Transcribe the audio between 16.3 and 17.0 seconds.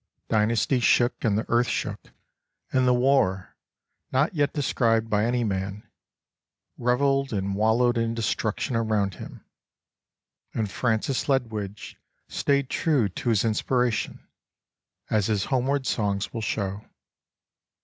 will show.